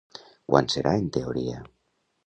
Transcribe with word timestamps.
Quan 0.53 0.71
serà 0.75 0.95
en 1.03 1.07
teoria? 1.19 1.63